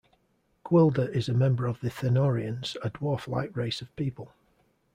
[0.65, 4.33] Gwildor is a member of the Thenurians, a dwarf-like race of people.